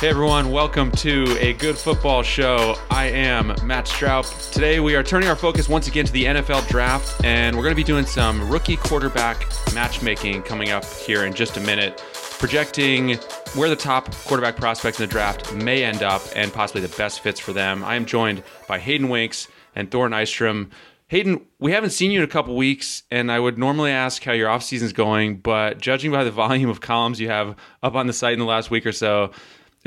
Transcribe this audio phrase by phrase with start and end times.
[0.00, 2.76] Hey everyone, welcome to a good football show.
[2.88, 4.52] I am Matt Stroup.
[4.52, 7.72] Today we are turning our focus once again to the NFL draft, and we're going
[7.72, 12.00] to be doing some rookie quarterback matchmaking coming up here in just a minute,
[12.38, 13.16] projecting
[13.56, 17.18] where the top quarterback prospects in the draft may end up and possibly the best
[17.18, 17.82] fits for them.
[17.82, 20.70] I am joined by Hayden Winks and Thor Nystrom.
[21.08, 24.32] Hayden, we haven't seen you in a couple weeks, and I would normally ask how
[24.32, 28.06] your off is going, but judging by the volume of columns you have up on
[28.06, 29.32] the site in the last week or so,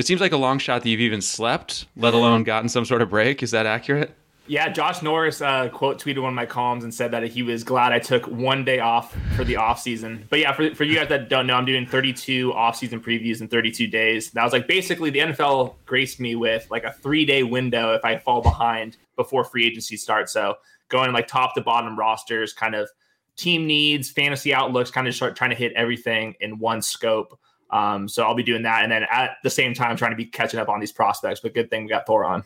[0.01, 3.03] it seems like a long shot that you've even slept, let alone gotten some sort
[3.03, 3.43] of break.
[3.43, 4.15] Is that accurate?
[4.47, 7.63] Yeah, Josh Norris uh, quote tweeted one of my columns and said that he was
[7.63, 10.25] glad I took one day off for the off season.
[10.29, 13.41] But yeah, for, for you guys that don't know, I'm doing 32 off season previews
[13.41, 14.31] in 32 days.
[14.31, 18.03] That was like basically the NFL graced me with like a three day window if
[18.03, 20.33] I fall behind before free agency starts.
[20.33, 20.55] So
[20.89, 22.89] going like top to bottom rosters, kind of
[23.37, 27.39] team needs, fantasy outlooks, kind of start trying to hit everything in one scope.
[27.71, 30.25] Um, so I'll be doing that, and then at the same time trying to be
[30.25, 31.39] catching up on these prospects.
[31.39, 32.43] But good thing we got Thor on.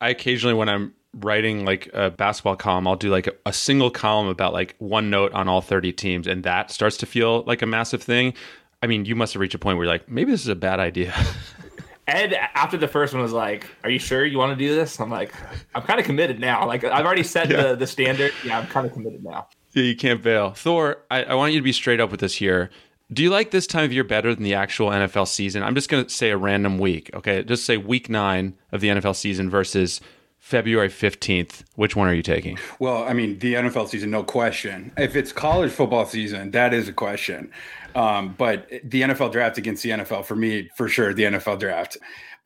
[0.00, 3.90] I occasionally, when I'm writing like a basketball column, I'll do like a, a, single
[3.90, 7.62] column about like one note on all 30 teams, and that starts to feel like
[7.62, 8.34] a massive thing.
[8.82, 10.54] I mean, you must have reached a point where you're like, maybe this is a
[10.54, 11.14] bad idea.
[12.06, 14.98] Ed, after the first one, was like, "Are you sure you want to do this?"
[14.98, 15.30] I'm like,
[15.74, 16.66] "I'm kind of committed now.
[16.66, 17.62] Like, I've already set yeah.
[17.62, 18.32] the the standard.
[18.42, 20.52] Yeah, I'm kind of committed now." Yeah, you can't bail.
[20.52, 22.70] Thor, I, I want you to be straight up with this here.
[23.12, 25.62] Do you like this time of year better than the actual NFL season?
[25.62, 27.10] I'm just going to say a random week.
[27.14, 27.42] Okay.
[27.42, 30.00] Just say week nine of the NFL season versus
[30.38, 31.64] February 15th.
[31.74, 32.58] Which one are you taking?
[32.78, 34.92] Well, I mean, the NFL season, no question.
[34.98, 37.50] If it's college football season, that is a question.
[37.94, 41.96] Um, but the NFL draft against the NFL, for me, for sure, the NFL draft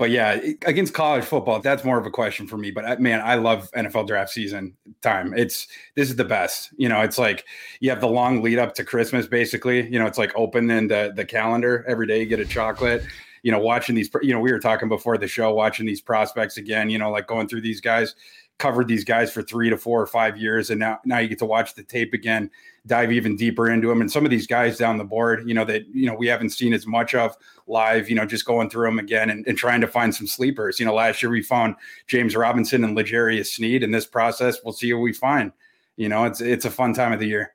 [0.02, 2.72] but yeah, against college football, that's more of a question for me.
[2.72, 5.32] But man, I love NFL draft season time.
[5.36, 6.70] It's this is the best.
[6.76, 7.44] You know, it's like
[7.78, 9.88] you have the long lead up to Christmas, basically.
[9.88, 12.18] You know, it's like opening the the calendar every day.
[12.18, 13.04] You get a chocolate.
[13.44, 14.10] You know, watching these.
[14.22, 16.90] You know, we were talking before the show, watching these prospects again.
[16.90, 18.16] You know, like going through these guys
[18.62, 21.40] covered these guys for three to four or five years, and now now you get
[21.40, 22.48] to watch the tape again,
[22.86, 24.00] dive even deeper into them.
[24.00, 26.50] And some of these guys down the board, you know, that you know we haven't
[26.50, 27.36] seen as much of
[27.66, 30.78] live, you know, just going through them again and, and trying to find some sleepers.
[30.78, 31.74] You know, last year we found
[32.06, 33.82] James Robinson and L'Jarius Sneed.
[33.82, 35.52] In this process, we'll see what we find.
[35.96, 37.54] You know, it's it's a fun time of the year.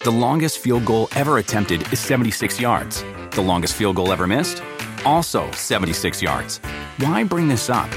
[0.00, 3.02] The longest field goal ever attempted is 76 yards.
[3.30, 4.62] The longest field goal ever missed?
[5.06, 6.58] Also 76 yards.
[6.98, 7.90] Why bring this up?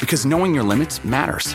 [0.00, 1.54] Because knowing your limits matters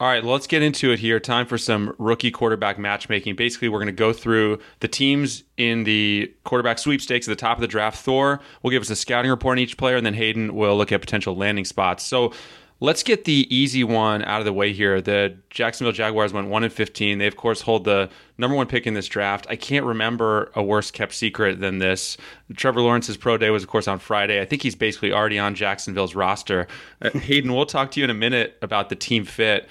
[0.00, 1.18] All right, let's get into it here.
[1.18, 3.34] Time for some rookie quarterback matchmaking.
[3.34, 7.56] Basically, we're going to go through the teams in the quarterback sweepstakes at the top
[7.56, 7.98] of the draft.
[7.98, 10.92] Thor will give us a scouting report on each player, and then Hayden will look
[10.92, 12.04] at potential landing spots.
[12.04, 12.32] So
[12.80, 15.00] Let's get the easy one out of the way here.
[15.00, 17.18] The Jacksonville Jaguars went 1 and 15.
[17.18, 18.08] They of course hold the
[18.38, 19.48] number 1 pick in this draft.
[19.50, 22.16] I can't remember a worse kept secret than this.
[22.54, 24.40] Trevor Lawrence's pro day was of course on Friday.
[24.40, 26.68] I think he's basically already on Jacksonville's roster.
[27.02, 29.68] Uh, Hayden, we'll talk to you in a minute about the team fit.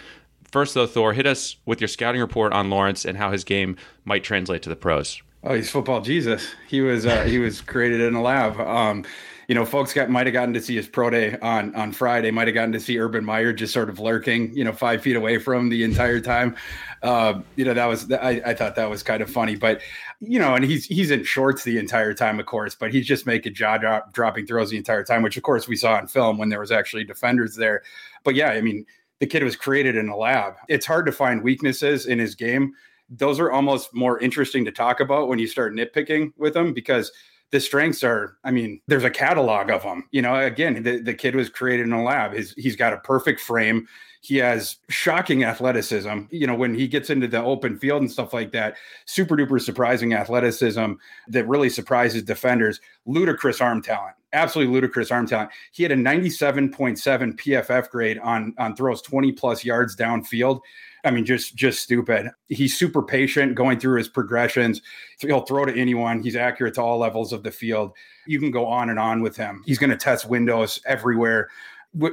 [0.52, 3.78] First though, Thor, hit us with your scouting report on Lawrence and how his game
[4.04, 5.22] might translate to the pros.
[5.44, 6.56] Oh, he's football Jesus.
[6.68, 8.60] He was uh, he was created in a lab.
[8.60, 9.06] Um,
[9.48, 12.32] you know, folks got might have gotten to see his pro day on on Friday.
[12.32, 15.16] Might have gotten to see Urban Meyer just sort of lurking, you know, five feet
[15.16, 16.56] away from the entire time.
[17.02, 19.82] Uh, you know, that was I, I thought that was kind of funny, but
[20.20, 23.26] you know, and he's he's in shorts the entire time, of course, but he's just
[23.26, 26.38] making jaw drop, dropping throws the entire time, which of course we saw on film
[26.38, 27.84] when there was actually defenders there.
[28.26, 28.86] But yeah, I mean,
[29.20, 30.56] the kid was created in a lab.
[30.68, 32.74] It's hard to find weaknesses in his game.
[33.10, 37.14] Those are almost more interesting to talk about when you start nitpicking with him because
[37.52, 40.08] the strengths are, I mean, there's a catalog of them.
[40.12, 42.34] You know, again, the, the kid was created in a lab.
[42.34, 43.88] His, he's got a perfect frame.
[44.22, 46.24] He has shocking athleticism.
[46.30, 49.62] You know, when he gets into the open field and stuff like that, super duper
[49.62, 50.94] surprising athleticism
[51.30, 52.82] that really surprises defenders.
[53.06, 55.52] Ludicrous arm talent, absolutely ludicrous arm talent.
[55.72, 56.98] He had a 97.7
[57.40, 60.60] PFF grade on on throws 20 plus yards downfield.
[61.04, 62.32] I mean, just just stupid.
[62.48, 64.82] He's super patient going through his progressions.
[65.20, 66.22] He'll throw to anyone.
[66.22, 67.94] He's accurate to all levels of the field.
[68.26, 69.64] You can go on and on with him.
[69.66, 71.50] He's going to test windows everywhere.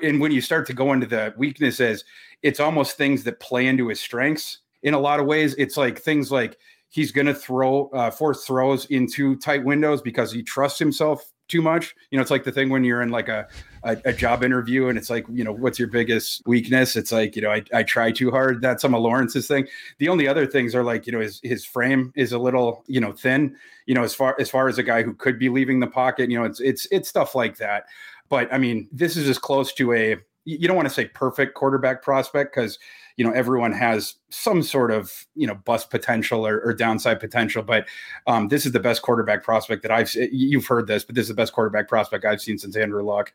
[0.02, 2.04] And when you start to go into the weaknesses,
[2.42, 5.54] it's almost things that play into his strengths in a lot of ways.
[5.56, 6.56] It's like things like
[6.88, 11.60] he's going to throw uh, force throws into tight windows because he trusts himself too
[11.60, 11.94] much.
[12.10, 13.46] You know, it's like the thing when you're in like a,
[13.82, 16.96] a, a, job interview and it's like, you know, what's your biggest weakness?
[16.96, 18.62] It's like, you know, I, I try too hard.
[18.62, 19.68] That's some of Lawrence's thing.
[19.98, 23.00] The only other things are like, you know, his, his frame is a little, you
[23.00, 23.56] know, thin,
[23.86, 26.30] you know, as far, as far as a guy who could be leaving the pocket,
[26.30, 27.84] you know, it's, it's, it's stuff like that.
[28.30, 30.16] But I mean, this is as close to a,
[30.46, 32.78] you don't want to say perfect quarterback prospect because
[33.16, 37.62] you know everyone has some sort of you know bust potential or, or downside potential
[37.62, 37.86] but
[38.26, 41.28] um, this is the best quarterback prospect that i've you've heard this but this is
[41.28, 43.32] the best quarterback prospect i've seen since andrew luck.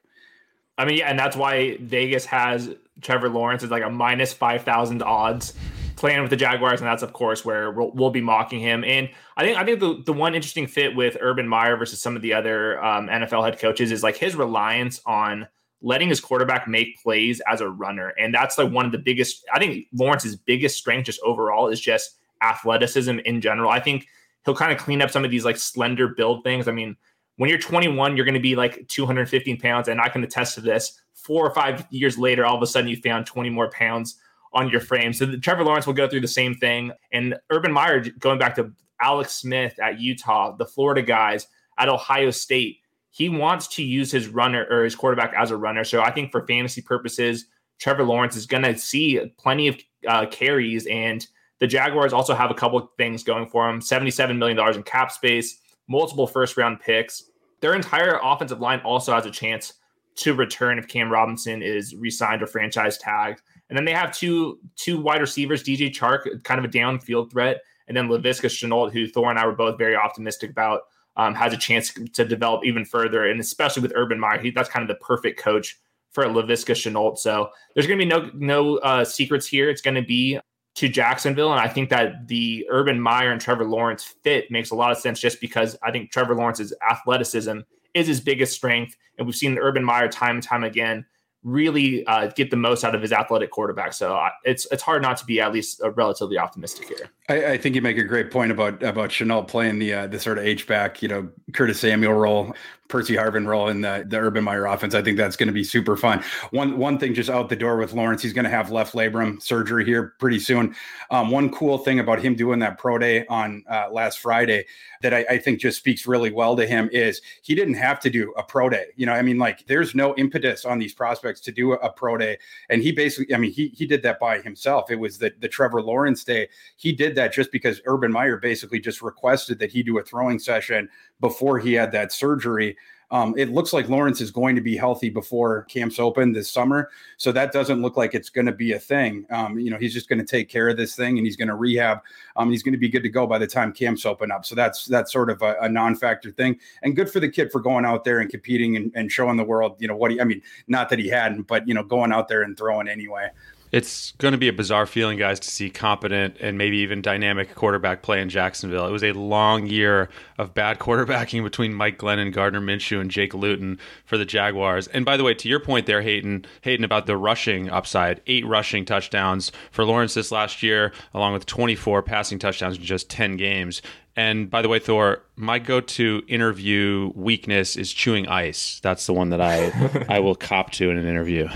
[0.78, 5.02] I mean yeah and that's why vegas has trevor lawrence is like a minus 5000
[5.04, 5.54] odds
[5.96, 8.86] playing with the jaguars and that's of course where we'll, we'll, be mocking him.
[8.86, 12.16] And i think i think the, the one interesting fit with urban meyer versus some
[12.16, 15.48] of the other um, nfl head coaches is like his reliance on
[15.82, 18.10] letting his quarterback make plays as a runner.
[18.20, 21.80] And that's like one of the biggest, I think Lawrence's biggest strength just overall is
[21.80, 23.70] just athleticism in general.
[23.70, 24.08] I think
[24.46, 26.68] he'll kind of clean up some of these like slender build things.
[26.68, 26.96] I mean,
[27.38, 30.62] when you're 21, you're going to be like 215 pounds, and I can attest to
[30.62, 31.00] this.
[31.14, 34.18] Four or five years later, all of a sudden you found 20 more pounds
[34.52, 35.14] on your frame.
[35.14, 36.92] So Trevor Lawrence will go through the same thing.
[37.14, 41.48] And Urban Meyer, going back to Alex Smith at Utah, the Florida guys
[41.78, 42.79] at Ohio State,
[43.12, 45.84] he wants to use his runner or his quarterback as a runner.
[45.84, 47.46] So I think for fantasy purposes,
[47.80, 49.78] Trevor Lawrence is going to see plenty of
[50.08, 50.86] uh, carries.
[50.88, 51.26] And
[51.60, 55.12] the Jaguars also have a couple of things going for them $77 million in cap
[55.12, 57.24] space, multiple first round picks.
[57.62, 59.74] Their entire offensive line also has a chance
[60.16, 63.42] to return if Cam Robinson is re-signed or franchise tagged.
[63.70, 67.62] And then they have two two wide receivers, DJ Chark, kind of a downfield threat,
[67.88, 70.82] and then Laviska Shenault, who Thor and I were both very optimistic about
[71.20, 73.26] um, has a chance to develop even further.
[73.30, 75.78] And especially with Urban Meyer, he, that's kind of the perfect coach
[76.12, 77.18] for Laviska Shenault.
[77.18, 79.70] So there's going to be no no uh, secrets here.
[79.70, 80.40] It's going to be
[80.76, 84.76] to Jacksonville, and I think that the Urban Meyer and Trevor Lawrence fit makes a
[84.76, 87.60] lot of sense just because I think Trevor Lawrence's athleticism
[87.94, 91.06] is his biggest strength, and we've seen Urban Meyer time and time again
[91.44, 93.94] really uh, get the most out of his athletic quarterback.
[93.94, 97.10] So uh, it's it's hard not to be at least uh, relatively optimistic here.
[97.30, 100.20] I, I, think you make a great point about about Shenault playing the uh, the
[100.20, 102.54] sort of H back, you know, Curtis Samuel role.
[102.90, 104.96] Percy Harvin role in the, the Urban Meyer offense.
[104.96, 106.24] I think that's going to be super fun.
[106.52, 109.42] One one thing just out the door with Lawrence, he's going to have left labrum
[109.42, 110.76] surgery here pretty soon.
[111.12, 114.66] Um, one cool thing about him doing that pro day on uh, last Friday
[115.02, 118.10] that I, I, think just speaks really well to him is he didn't have to
[118.10, 118.88] do a pro day.
[118.98, 121.90] You know, I mean, like there's no impetus on these prospects to do a, a,
[121.90, 122.38] pro day.
[122.70, 124.92] And he basically, I mean, he he did that by himself.
[124.92, 126.50] It was the the Trevor Lawrence day.
[126.76, 130.40] He did that just because Urban Meyer basically just requested that he do a throwing
[130.40, 132.78] session before he had that surgery.
[133.12, 136.92] Um, it looks like Lawrence is going to be healthy before camps open this summer,
[137.18, 139.26] so that doesn't look like it's going to be a thing.
[139.32, 141.48] Um, you know, he's just going to take care of this thing and he's going
[141.48, 142.02] to rehab.
[142.36, 144.46] Um, he's going to be good to go by the time camps open up.
[144.46, 147.62] So that's that's sort of a, a non-factor thing, and good for the kid for
[147.62, 150.22] going out there and competing and, and showing the world, you know, what he.
[150.22, 153.30] I mean, not that he hadn't, but you know, going out there and throwing anyway
[153.72, 157.54] it's going to be a bizarre feeling, guys, to see competent and maybe even dynamic
[157.54, 158.88] quarterback play in Jacksonville.
[158.88, 163.34] It was a long year of bad quarterbacking between Mike Glennon, Gardner Minshew, and Jake
[163.34, 164.88] Luton for the Jaguars.
[164.88, 168.46] And by the way, to your point there, Hayden, Hayden about the rushing upside, eight
[168.46, 173.38] rushing touchdowns for Lawrence this last year, along with 24 passing touchdowns in just 10
[173.38, 173.82] games.
[174.16, 178.80] And by the way, Thor, my go-to interview weakness is chewing ice.
[178.82, 181.48] That's the one that I I will cop to in an interview.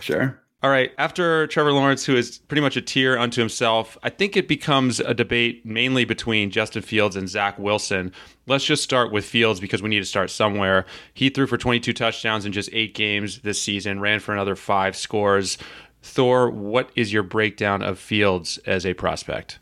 [0.00, 0.38] Sure.
[0.64, 0.92] All right.
[0.96, 4.98] After Trevor Lawrence, who is pretty much a tier unto himself, I think it becomes
[4.98, 8.12] a debate mainly between Justin Fields and Zach Wilson.
[8.46, 10.86] Let's just start with Fields because we need to start somewhere.
[11.12, 14.96] He threw for 22 touchdowns in just eight games this season, ran for another five
[14.96, 15.58] scores.
[16.00, 19.58] Thor, what is your breakdown of Fields as a prospect?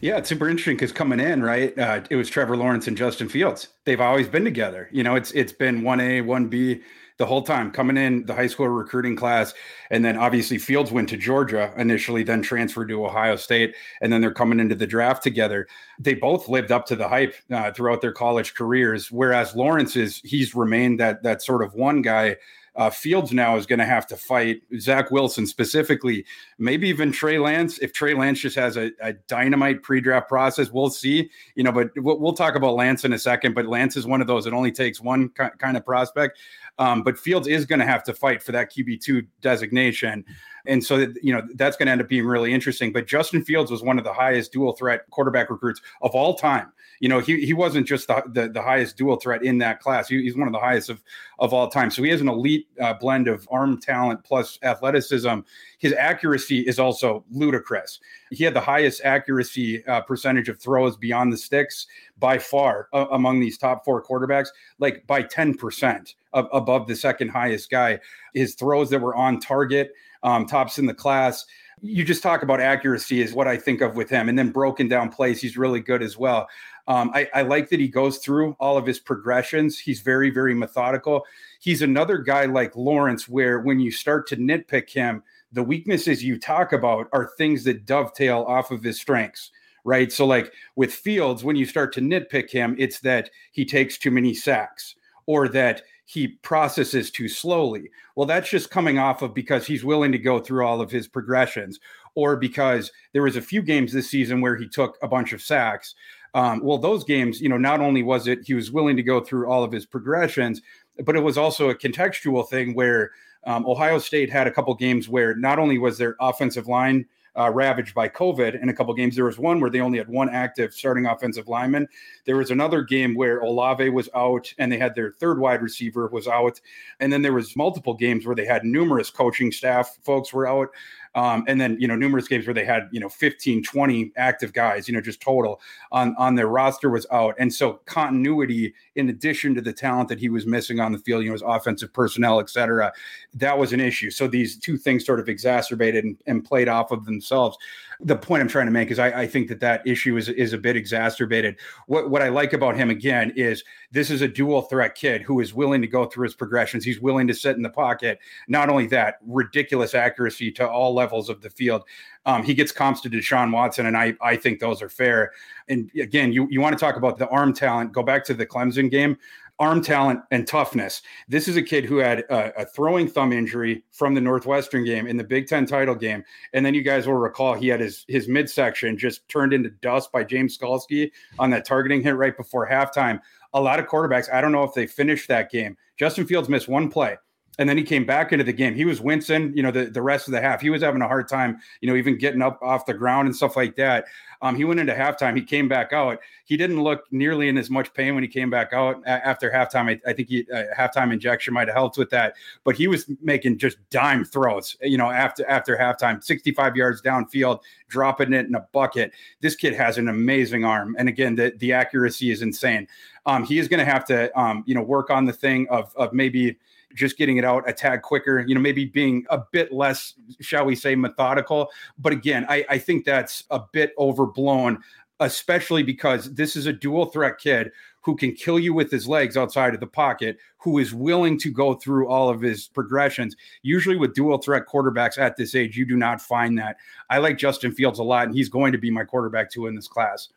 [0.00, 3.28] Yeah, it's super interesting because coming in, right, uh, it was Trevor Lawrence and Justin
[3.28, 3.70] Fields.
[3.86, 4.88] They've always been together.
[4.92, 6.80] You know, it's it's been one A, one B
[7.16, 9.54] the whole time coming in the high school recruiting class.
[9.90, 13.74] And then obviously Fields went to Georgia initially, then transferred to Ohio State.
[14.00, 15.68] And then they're coming into the draft together.
[15.98, 19.12] They both lived up to the hype uh, throughout their college careers.
[19.12, 22.36] Whereas Lawrence is, he's remained that, that sort of one guy.
[22.76, 26.24] Uh, Fields now is going to have to fight Zach Wilson specifically,
[26.58, 27.78] maybe even Trey Lance.
[27.78, 31.30] If Trey Lance just has a, a dynamite pre-draft process, we'll see.
[31.54, 33.54] You know, but we'll, we'll, talk about Lance in a second.
[33.54, 34.46] But Lance is one of those.
[34.46, 36.38] It only takes one kind of prospect.
[36.78, 40.24] Um, but Fields is going to have to fight for that QB2 designation.
[40.66, 42.92] And so, that, you know, that's going to end up being really interesting.
[42.92, 46.72] But Justin Fields was one of the highest dual threat quarterback recruits of all time.
[47.00, 50.08] You know, he, he wasn't just the, the, the highest dual threat in that class.
[50.08, 51.02] He, he's one of the highest of,
[51.38, 51.90] of all time.
[51.90, 55.40] So he has an elite uh, blend of arm talent plus athleticism.
[55.78, 58.00] His accuracy is also ludicrous.
[58.30, 61.86] He had the highest accuracy uh, percentage of throws beyond the sticks
[62.18, 67.70] by far uh, among these top four quarterbacks, like by 10% above the second highest
[67.70, 68.00] guy.
[68.34, 71.46] His throws that were on target, um, tops in the class.
[71.80, 74.28] You just talk about accuracy, is what I think of with him.
[74.28, 76.48] And then broken down plays, he's really good as well.
[76.86, 79.78] Um, I, I, like that he goes through all of his progressions.
[79.78, 81.24] He's very, very methodical.
[81.58, 86.38] He's another guy like Lawrence, where when you start to nitpick him, the weaknesses you
[86.38, 89.50] talk about are things that dovetail off of his strengths
[89.84, 90.10] right?
[90.10, 94.10] So, like with Fields, when you start to nitpick him, it's that he takes too
[94.10, 97.90] many sacks or that he processes too slowly.
[98.14, 101.08] Well, that's just coming off of because he's willing to go through all of his
[101.08, 101.80] progressions,
[102.14, 105.42] or because there was a few games this season where he took a bunch of
[105.42, 105.94] sacks.
[106.34, 109.20] Um, well, those games, you know, not only was it he was willing to go
[109.20, 110.60] through all of his progressions,
[111.04, 113.12] but it was also a contextual thing where
[113.46, 117.06] um, Ohio State had a couple games where not only was their offensive line
[117.36, 119.16] uh, ravaged by COVID in a couple games.
[119.16, 121.88] There was one where they only had one active starting offensive lineman.
[122.24, 126.08] There was another game where Olave was out and they had their third wide receiver
[126.08, 126.60] was out.
[127.00, 130.68] And then there was multiple games where they had numerous coaching staff folks were out.
[131.14, 134.52] Um, and then, you know, numerous games where they had, you know, 15, 20 active
[134.52, 135.60] guys, you know, just total
[135.92, 137.34] on, on their roster was out.
[137.38, 141.22] And so continuity, in addition to the talent that he was missing on the field,
[141.22, 142.92] you know, his offensive personnel, et cetera,
[143.34, 144.10] that was an issue.
[144.10, 147.56] So these two things sort of exacerbated and, and played off of themselves
[148.00, 150.52] the point I'm trying to make is I, I, think that that issue is is
[150.52, 151.56] a bit exacerbated.
[151.86, 155.40] What what I like about him again is this is a dual threat kid who
[155.40, 156.84] is willing to go through his progressions.
[156.84, 158.18] He's willing to sit in the pocket.
[158.48, 161.84] Not only that, ridiculous accuracy to all levels of the field.
[162.26, 165.32] Um, he gets comps to Deshaun Watson, and I I think those are fair.
[165.68, 167.92] And again, you you want to talk about the arm talent?
[167.92, 169.16] Go back to the Clemson game
[169.58, 171.02] arm talent and toughness.
[171.28, 175.06] This is a kid who had a, a, throwing thumb injury from the Northwestern game
[175.06, 178.04] in the Big Ten title game, and then you guys will recall he had his
[178.08, 182.68] his midsection just turned into dust by James Skalski on that targeting hit right before
[182.68, 183.20] halftime.
[183.52, 185.76] A lot of quarterbacks, I don't know if they finished that game.
[185.96, 187.16] Justin Fields missed one play
[187.58, 188.74] and then he came back into the game.
[188.74, 190.60] He was wincing, you know, the, the rest of the half.
[190.60, 193.36] He was having a hard time, you know, even getting up off the ground and
[193.36, 194.06] stuff like that.
[194.42, 195.36] Um, he went into halftime.
[195.36, 196.18] He came back out.
[196.44, 199.90] He didn't look nearly in as much pain when he came back out after halftime.
[199.90, 203.10] I, I think he, uh, halftime injection might have helped with that, but he was
[203.22, 208.54] making just dime throws, you know, after after halftime, 65 yards downfield, dropping it in
[208.54, 209.12] a bucket.
[209.40, 212.88] This kid has an amazing arm, and again, the the accuracy is insane.
[213.26, 215.94] Um, he is going to have to, um, you know, work on the thing of
[215.96, 216.56] of maybe
[216.94, 220.64] just getting it out a tad quicker, you know, maybe being a bit less, shall
[220.64, 221.68] we say, methodical.
[221.98, 223.92] But again, I, I think that's a bit
[224.24, 224.82] overblown,
[225.20, 227.70] especially because this is a dual threat kid
[228.02, 231.50] who can kill you with his legs outside of the pocket, who is willing to
[231.50, 233.34] go through all of his progressions.
[233.62, 236.76] Usually, with dual threat quarterbacks at this age, you do not find that.
[237.08, 239.74] I like Justin Fields a lot, and he's going to be my quarterback too in
[239.74, 240.28] this class.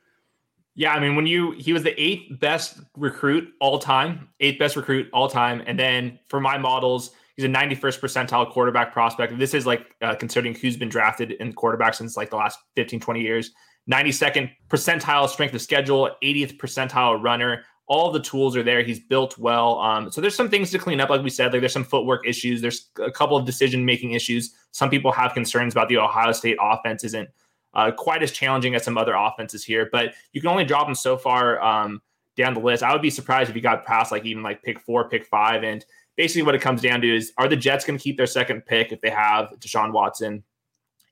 [0.75, 4.75] Yeah, I mean, when you he was the eighth best recruit all time, eighth best
[4.75, 9.37] recruit all time, and then for my models, he's a 91st percentile quarterback prospect.
[9.39, 12.99] This is like uh, considering who's been drafted in quarterback since like the last 15,
[12.99, 13.51] 20 years.
[13.89, 17.63] 92nd percentile strength of schedule, 80th percentile runner.
[17.87, 18.83] All the tools are there.
[18.83, 19.79] He's built well.
[19.79, 21.53] Um, so there's some things to clean up, like we said.
[21.53, 22.61] Like there's some footwork issues.
[22.61, 24.53] There's a couple of decision making issues.
[24.71, 27.29] Some people have concerns about the Ohio State offense isn't
[27.73, 30.95] uh, quite as challenging as some other offenses here, but you can only drop him
[30.95, 32.01] so far um,
[32.35, 32.83] down the list.
[32.83, 35.63] I would be surprised if he got past like even like pick four, pick five.
[35.63, 35.85] And
[36.17, 38.65] basically, what it comes down to is are the Jets going to keep their second
[38.65, 40.43] pick if they have Deshaun Watson?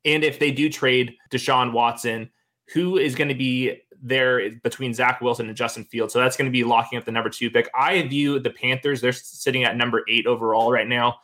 [0.05, 2.29] And if they do trade Deshaun Watson,
[2.73, 6.13] who is going to be there between Zach Wilson and Justin Fields?
[6.13, 7.69] So that's going to be locking up the number two pick.
[7.75, 11.17] I view the Panthers, they're sitting at number eight overall right now.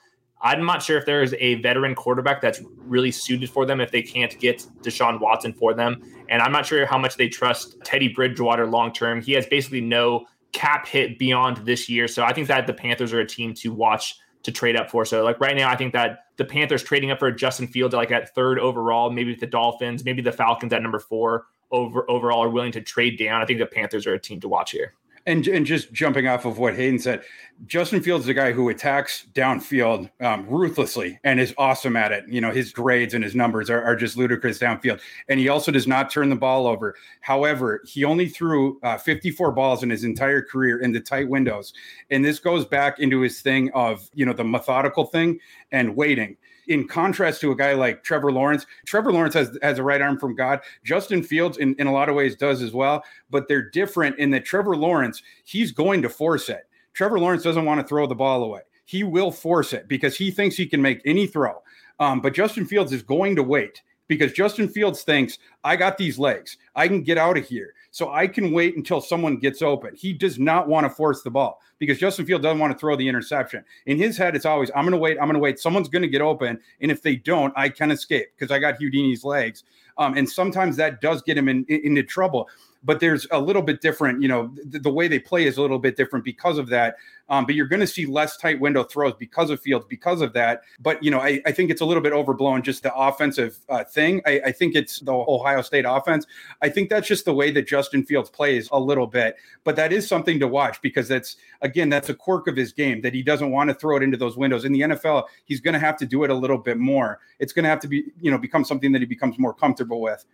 [0.43, 4.01] I'm not sure if there's a veteran quarterback that's really suited for them if they
[4.01, 6.01] can't get Deshaun Watson for them.
[6.29, 9.21] And I'm not sure how much they trust Teddy Bridgewater long term.
[9.21, 12.07] He has basically no cap hit beyond this year.
[12.07, 15.05] So I think that the Panthers are a team to watch to trade up for.
[15.05, 18.10] So like right now, I think that the Panthers trading up for Justin Fields like
[18.10, 22.50] at third overall, maybe the Dolphins, maybe the Falcons at number four over overall are
[22.50, 23.43] willing to trade down.
[23.43, 24.95] I think the Panthers are a team to watch here.
[25.25, 27.23] And, and just jumping off of what Hayden said,
[27.67, 32.23] Justin Fields is a guy who attacks downfield um, ruthlessly and is awesome at it.
[32.27, 34.99] You know, his grades and his numbers are, are, just ludicrous downfield.
[35.29, 36.95] And he also does not turn the ball over.
[37.19, 41.71] However, he only threw uh, 54 balls in his entire career into tight windows.
[42.09, 45.39] And this goes back into his thing of, you know, the methodical thing
[45.71, 46.37] and waiting
[46.71, 50.17] in contrast to a guy like Trevor Lawrence, Trevor Lawrence has, has a right arm
[50.17, 50.61] from God.
[50.83, 54.31] Justin Fields, in, in a lot of ways, does as well, but they're different in
[54.31, 56.67] that Trevor Lawrence, he's going to force it.
[56.93, 58.61] Trevor Lawrence doesn't want to throw the ball away.
[58.85, 61.61] He will force it because he thinks he can make any throw.
[61.99, 66.19] Um, but Justin Fields is going to wait because Justin Fields thinks, I got these
[66.19, 66.57] legs.
[66.75, 67.73] I can get out of here.
[67.91, 69.93] So I can wait until someone gets open.
[69.95, 72.95] He does not want to force the ball because Justin Field doesn't want to throw
[72.95, 73.65] the interception.
[73.86, 75.17] In his head, it's always, I'm going to wait.
[75.19, 75.60] I'm going to wait.
[75.60, 76.58] Someone's going to get open.
[76.80, 79.65] And if they don't, I can escape because I got Houdini's legs.
[79.97, 82.49] Um, and sometimes that does get him in, in, into trouble
[82.84, 84.21] but there's a little bit different.
[84.21, 86.95] You know, the, way they play is a little bit different because of that.
[87.30, 90.34] Um, but you're going to see less tight window throws because of Fields, because of
[90.34, 90.63] that.
[90.80, 93.86] But you know, I, I think it's a little bit overblown just the offensive uh,
[93.86, 94.21] thing.
[94.25, 96.25] I, I, think it's the Ohio State offense.
[96.62, 99.38] I think that's just the way that Justin Fields plays a little bit.
[99.63, 102.99] But that is something to watch because that's again that's a quirk of his game
[103.01, 104.65] that he doesn't want to throw it into those windows.
[104.65, 107.19] In the NFL, he's going to have to do it a little bit more.
[107.39, 109.81] It's going to have to be you know become something that he becomes more comfortable
[109.89, 110.26] with.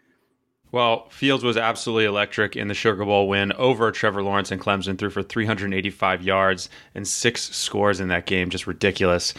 [0.71, 4.97] Well, Fields was absolutely electric in the Sugar Bowl win over Trevor Lawrence and Clemson,
[4.97, 8.49] threw for 385 yards and six scores in that game.
[8.49, 9.33] Just ridiculous.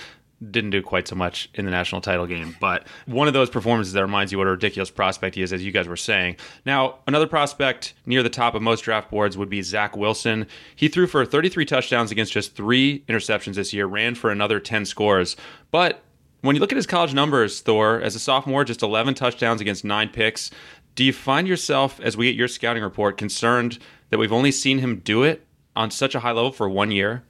[0.50, 3.92] Didn't do quite so much in the national title game, but one of those performances
[3.92, 6.36] that reminds you what a ridiculous prospect he is, as you guys were saying.
[6.64, 10.46] Now, another prospect near the top of most draft boards would be Zach Wilson.
[10.76, 14.86] He threw for 33 touchdowns against just three interceptions this year, ran for another 10
[14.86, 15.36] scores,
[15.72, 16.04] but
[16.42, 19.84] when you look at his college numbers, Thor, as a sophomore, just 11 touchdowns against
[19.84, 20.50] nine picks.
[20.94, 23.78] Do you find yourself, as we get your scouting report, concerned
[24.10, 25.46] that we've only seen him do it
[25.76, 27.22] on such a high level for one year?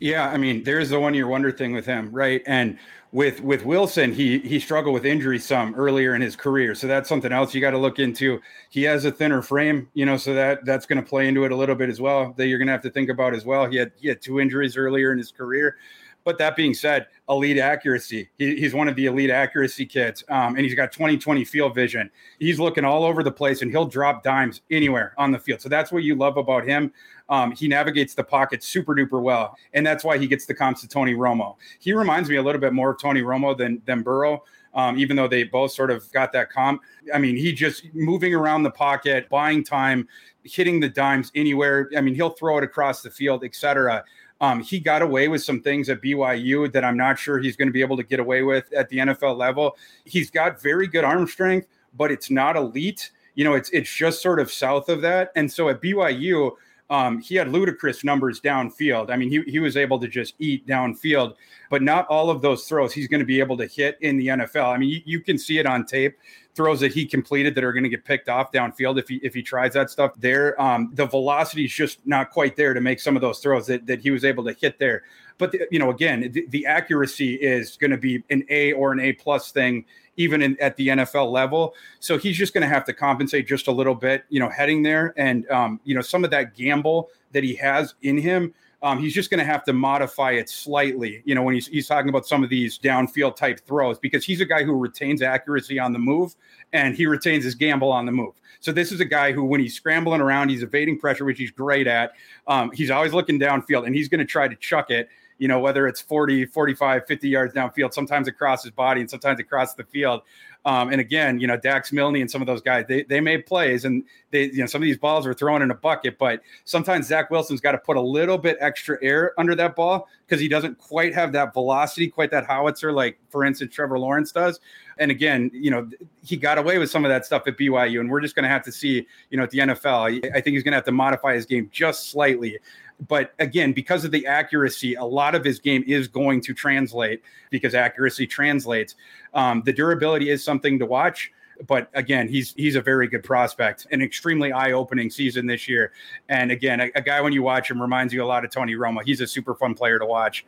[0.00, 2.42] Yeah, I mean, there's the one year wonder thing with him, right?
[2.46, 2.78] And
[3.10, 7.08] with with Wilson, he he struggled with injury some earlier in his career, so that's
[7.08, 8.40] something else you got to look into.
[8.68, 11.52] He has a thinner frame, you know, so that that's going to play into it
[11.52, 12.34] a little bit as well.
[12.36, 13.66] That you're going to have to think about as well.
[13.66, 15.76] He had he had two injuries earlier in his career,
[16.24, 18.28] but that being said, elite accuracy.
[18.38, 22.10] He, he's one of the elite accuracy kids, um, and he's got 20/20 field vision.
[22.38, 25.60] He's looking all over the place, and he'll drop dimes anywhere on the field.
[25.60, 26.92] So that's what you love about him.
[27.28, 30.80] Um, he navigates the pocket super duper well, and that's why he gets the comps
[30.82, 31.56] to Tony Romo.
[31.78, 34.44] He reminds me a little bit more of Tony Romo than than Burrow.
[34.74, 36.82] Um, even though they both sort of got that comp.
[37.12, 40.06] I mean, he just moving around the pocket, buying time,
[40.44, 41.88] hitting the dimes anywhere.
[41.96, 44.04] I mean, he'll throw it across the field, etc.
[44.40, 47.68] Um, he got away with some things at BYU that I'm not sure he's going
[47.68, 49.76] to be able to get away with at the NFL level.
[50.04, 53.10] He's got very good arm strength, but it's not elite.
[53.34, 55.32] You know, it's it's just sort of south of that.
[55.36, 56.52] And so at BYU,
[56.90, 59.10] um, he had ludicrous numbers downfield.
[59.10, 61.34] I mean, he, he was able to just eat downfield,
[61.70, 64.28] but not all of those throws he's going to be able to hit in the
[64.28, 64.72] NFL.
[64.74, 66.16] I mean, you, you can see it on tape.
[66.54, 69.32] Throws that he completed that are going to get picked off downfield if he if
[69.32, 70.60] he tries that stuff there.
[70.60, 73.86] Um, the velocity is just not quite there to make some of those throws that,
[73.86, 75.04] that he was able to hit there.
[75.36, 78.90] But the, you know, again, the, the accuracy is going to be an A or
[78.90, 79.84] an A plus thing
[80.18, 81.74] even in, at the NFL level.
[82.00, 84.82] So he's just going to have to compensate just a little bit, you know, heading
[84.82, 85.14] there.
[85.16, 88.52] And, um, you know, some of that gamble that he has in him,
[88.82, 91.86] um, he's just going to have to modify it slightly, you know, when he's, he's
[91.86, 95.78] talking about some of these downfield type throws, because he's a guy who retains accuracy
[95.78, 96.36] on the move
[96.72, 98.34] and he retains his gamble on the move.
[98.60, 101.50] So this is a guy who, when he's scrambling around, he's evading pressure, which he's
[101.52, 102.12] great at.
[102.46, 105.60] Um, he's always looking downfield and he's going to try to chuck it you know,
[105.60, 109.84] whether it's 40, 45, 50 yards downfield, sometimes across his body and sometimes across the
[109.84, 110.22] field.
[110.64, 113.46] Um, and again, you know, Dax Milne and some of those guys, they, they made
[113.46, 116.42] plays and they, you know, some of these balls were thrown in a bucket, but
[116.64, 120.40] sometimes Zach Wilson's got to put a little bit extra air under that ball because
[120.40, 124.60] he doesn't quite have that velocity, quite that howitzer, like for instance, Trevor Lawrence does.
[124.98, 125.88] And again, you know,
[126.22, 128.48] he got away with some of that stuff at BYU, and we're just going to
[128.48, 130.34] have to see, you know, at the NFL.
[130.34, 132.58] I think he's going to have to modify his game just slightly
[133.06, 137.22] but again, because of the accuracy, a lot of his game is going to translate
[137.50, 138.96] because accuracy translates.
[139.34, 141.30] Um, the durability is something to watch.
[141.66, 145.92] But again, he's he's a very good prospect, an extremely eye-opening season this year.
[146.28, 148.74] And again, a, a guy when you watch him reminds you a lot of Tony
[148.74, 149.02] Romo.
[149.04, 150.46] He's a super fun player to watch.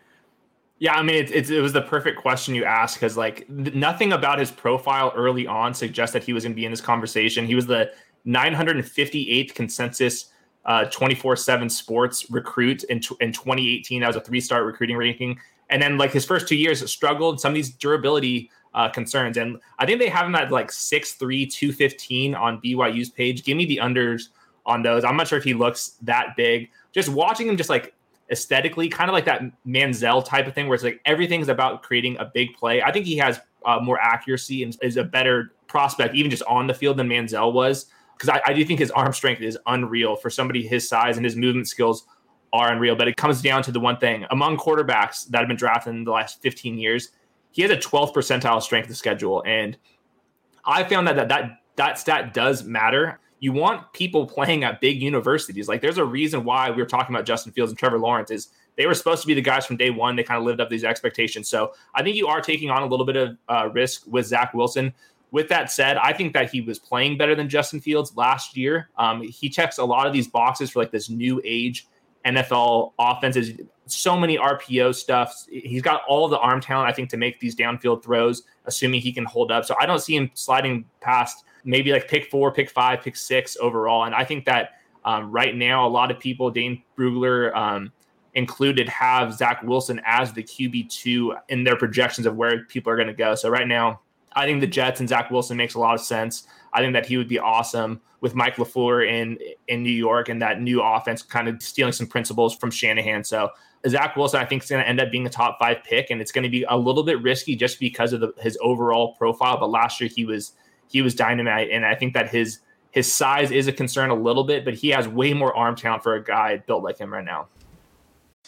[0.78, 4.12] Yeah, I mean, it, it, it was the perfect question you asked because, like, nothing
[4.12, 7.44] about his profile early on suggests that he was going to be in this conversation.
[7.44, 7.92] He was the
[8.26, 10.30] 958th consensus
[10.64, 14.00] uh, 24 7 sports recruit in, in 2018.
[14.00, 15.38] That was a three star recruiting ranking.
[15.68, 19.36] And then, like, his first two years struggled some of these durability uh, concerns.
[19.36, 23.44] And I think they have him at like 6'3, 215 on BYU's page.
[23.44, 24.28] Give me the unders
[24.66, 25.04] on those.
[25.04, 26.70] I'm not sure if he looks that big.
[26.92, 27.94] Just watching him, just like
[28.30, 32.16] aesthetically, kind of like that Manziel type of thing, where it's like everything's about creating
[32.18, 32.82] a big play.
[32.82, 36.66] I think he has uh, more accuracy and is a better prospect, even just on
[36.66, 37.86] the field, than Manziel was
[38.20, 41.24] because I, I do think his arm strength is unreal for somebody his size and
[41.24, 42.06] his movement skills
[42.52, 42.94] are unreal.
[42.94, 46.04] But it comes down to the one thing among quarterbacks that have been drafted in
[46.04, 47.10] the last 15 years,
[47.50, 49.42] he has a 12th percentile strength of schedule.
[49.46, 49.78] And
[50.66, 53.20] I found that that that, that stat does matter.
[53.38, 55.66] You want people playing at big universities.
[55.66, 58.48] Like there's a reason why we were talking about Justin Fields and Trevor Lawrence is
[58.76, 60.14] they were supposed to be the guys from day one.
[60.14, 61.48] They kind of lived up these expectations.
[61.48, 64.52] So I think you are taking on a little bit of uh, risk with Zach
[64.52, 64.92] Wilson.
[65.32, 68.90] With that said, I think that he was playing better than Justin Fields last year.
[68.96, 71.86] Um, he checks a lot of these boxes for like this new age
[72.26, 73.52] NFL offenses.
[73.86, 75.46] So many RPO stuff.
[75.48, 79.12] He's got all the arm talent, I think, to make these downfield throws, assuming he
[79.12, 79.64] can hold up.
[79.64, 83.56] So I don't see him sliding past maybe like pick four, pick five, pick six
[83.60, 84.04] overall.
[84.04, 87.92] And I think that um, right now, a lot of people, Dane Brugler um,
[88.34, 93.08] included, have Zach Wilson as the QB2 in their projections of where people are going
[93.08, 93.34] to go.
[93.34, 94.00] So right now,
[94.32, 96.46] I think the Jets and Zach Wilson makes a lot of sense.
[96.72, 99.38] I think that he would be awesome with Mike LaFleur in
[99.68, 103.24] in New York and that new offense kind of stealing some principles from Shanahan.
[103.24, 103.50] So
[103.88, 106.20] Zach Wilson, I think, is going to end up being a top five pick, and
[106.20, 109.58] it's going to be a little bit risky just because of the, his overall profile.
[109.58, 110.52] But last year he was
[110.88, 114.44] he was dynamite, and I think that his his size is a concern a little
[114.44, 117.24] bit, but he has way more arm talent for a guy built like him right
[117.24, 117.48] now.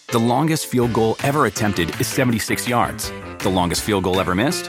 [0.08, 3.12] The longest field goal ever attempted is 76 yards.
[3.38, 4.68] The longest field goal ever missed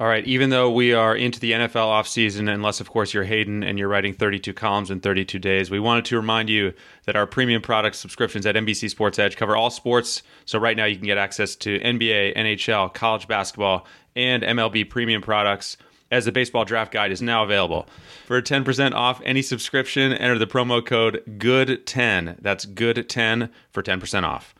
[0.00, 0.26] All right.
[0.26, 3.86] Even though we are into the NFL offseason, unless, of course, you're Hayden and you're
[3.86, 6.72] writing 32 columns in 32 days, we wanted to remind you
[7.04, 10.22] that our premium product subscriptions at NBC Sports Edge cover all sports.
[10.46, 13.86] So right now you can get access to NBA, NHL, college basketball,
[14.16, 15.76] and MLB premium products
[16.10, 17.86] as the baseball draft guide is now available.
[18.24, 22.40] For 10% off any subscription, enter the promo code GOOD10.
[22.40, 24.54] That's GOOD10 for 10% off.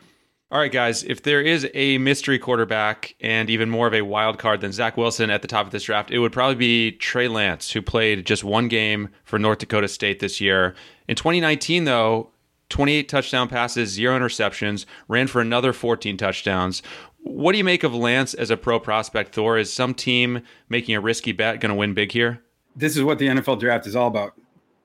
[0.53, 4.41] All right, guys, if there is a mystery quarterback and even more of a wild
[4.41, 7.29] card than Zach Wilson at the top of this draft, it would probably be Trey
[7.29, 10.75] Lance, who played just one game for North Dakota State this year.
[11.07, 12.31] In 2019, though,
[12.69, 16.83] 28 touchdown passes, zero interceptions, ran for another 14 touchdowns.
[17.23, 19.57] What do you make of Lance as a pro prospect, Thor?
[19.57, 22.43] Is some team making a risky bet going to win big here?
[22.75, 24.35] This is what the NFL draft is all about.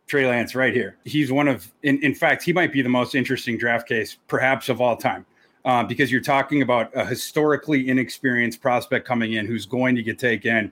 [0.06, 0.97] Trey Lance, right here.
[1.06, 4.69] He's one of, in, in fact, he might be the most interesting draft case, perhaps
[4.69, 5.25] of all time
[5.65, 10.17] uh, because you're talking about a historically inexperienced prospect coming in who's going to get
[10.17, 10.71] taken